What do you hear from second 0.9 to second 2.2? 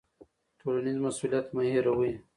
مسوولیت مه هیروئ.